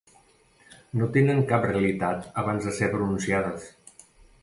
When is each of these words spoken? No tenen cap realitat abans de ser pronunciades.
No 1.01 1.09
tenen 1.17 1.43
cap 1.53 1.69
realitat 1.73 2.27
abans 2.45 2.69
de 2.71 2.77
ser 2.81 2.93
pronunciades. 2.97 3.73